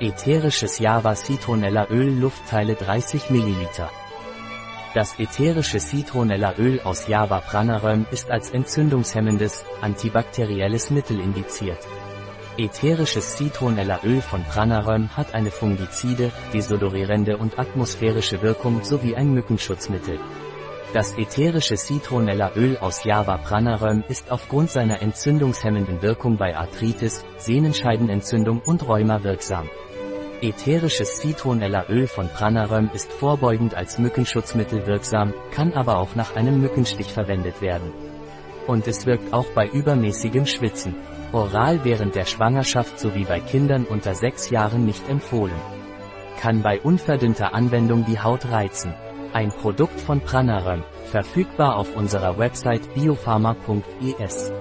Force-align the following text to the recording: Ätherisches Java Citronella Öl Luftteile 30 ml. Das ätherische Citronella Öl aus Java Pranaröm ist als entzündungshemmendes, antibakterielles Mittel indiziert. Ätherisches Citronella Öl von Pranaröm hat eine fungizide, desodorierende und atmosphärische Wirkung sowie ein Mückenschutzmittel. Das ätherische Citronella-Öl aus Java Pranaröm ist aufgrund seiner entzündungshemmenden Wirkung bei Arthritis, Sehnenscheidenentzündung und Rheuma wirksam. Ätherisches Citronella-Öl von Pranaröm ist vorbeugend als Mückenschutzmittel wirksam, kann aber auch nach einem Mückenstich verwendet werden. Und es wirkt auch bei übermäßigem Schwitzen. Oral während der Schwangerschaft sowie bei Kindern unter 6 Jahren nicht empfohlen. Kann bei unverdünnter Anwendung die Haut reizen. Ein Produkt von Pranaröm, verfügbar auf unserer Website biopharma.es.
Ätherisches 0.00 0.80
Java 0.80 1.14
Citronella 1.14 1.86
Öl 1.88 2.18
Luftteile 2.18 2.74
30 2.74 3.30
ml. 3.30 3.88
Das 4.92 5.16
ätherische 5.20 5.78
Citronella 5.78 6.54
Öl 6.58 6.80
aus 6.82 7.06
Java 7.06 7.38
Pranaröm 7.38 8.04
ist 8.10 8.28
als 8.28 8.50
entzündungshemmendes, 8.50 9.64
antibakterielles 9.82 10.90
Mittel 10.90 11.20
indiziert. 11.20 11.78
Ätherisches 12.58 13.36
Citronella 13.36 14.00
Öl 14.02 14.20
von 14.20 14.42
Pranaröm 14.42 15.16
hat 15.16 15.32
eine 15.32 15.52
fungizide, 15.52 16.32
desodorierende 16.52 17.36
und 17.36 17.56
atmosphärische 17.60 18.42
Wirkung 18.42 18.82
sowie 18.82 19.14
ein 19.14 19.32
Mückenschutzmittel. 19.32 20.18
Das 20.94 21.18
ätherische 21.18 21.76
Citronella-Öl 21.76 22.78
aus 22.78 23.02
Java 23.02 23.36
Pranaröm 23.36 24.04
ist 24.08 24.30
aufgrund 24.30 24.70
seiner 24.70 25.02
entzündungshemmenden 25.02 26.02
Wirkung 26.02 26.36
bei 26.36 26.56
Arthritis, 26.56 27.24
Sehnenscheidenentzündung 27.36 28.60
und 28.60 28.86
Rheuma 28.86 29.24
wirksam. 29.24 29.68
Ätherisches 30.40 31.20
Citronella-Öl 31.20 32.06
von 32.06 32.28
Pranaröm 32.28 32.90
ist 32.94 33.12
vorbeugend 33.12 33.74
als 33.74 33.98
Mückenschutzmittel 33.98 34.86
wirksam, 34.86 35.34
kann 35.50 35.72
aber 35.72 35.98
auch 35.98 36.14
nach 36.14 36.36
einem 36.36 36.60
Mückenstich 36.60 37.12
verwendet 37.12 37.60
werden. 37.60 37.92
Und 38.68 38.86
es 38.86 39.04
wirkt 39.04 39.32
auch 39.32 39.46
bei 39.46 39.66
übermäßigem 39.66 40.46
Schwitzen. 40.46 40.94
Oral 41.32 41.80
während 41.82 42.14
der 42.14 42.24
Schwangerschaft 42.24 43.00
sowie 43.00 43.24
bei 43.24 43.40
Kindern 43.40 43.84
unter 43.84 44.14
6 44.14 44.50
Jahren 44.50 44.86
nicht 44.86 45.08
empfohlen. 45.08 45.60
Kann 46.40 46.62
bei 46.62 46.80
unverdünnter 46.80 47.52
Anwendung 47.52 48.04
die 48.04 48.20
Haut 48.20 48.48
reizen. 48.48 48.94
Ein 49.34 49.50
Produkt 49.50 50.00
von 50.00 50.20
Pranaröm, 50.20 50.84
verfügbar 51.10 51.74
auf 51.74 51.96
unserer 51.96 52.38
Website 52.38 52.94
biopharma.es. 52.94 54.52